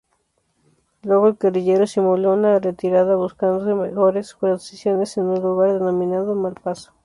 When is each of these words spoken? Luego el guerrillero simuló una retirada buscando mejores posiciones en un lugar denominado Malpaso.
Luego 1.03 1.27
el 1.27 1.37
guerrillero 1.37 1.85
simuló 1.85 2.33
una 2.33 2.57
retirada 2.57 3.15
buscando 3.17 3.63
mejores 3.75 4.33
posiciones 4.33 5.15
en 5.17 5.25
un 5.25 5.39
lugar 5.43 5.73
denominado 5.73 6.33
Malpaso. 6.33 6.91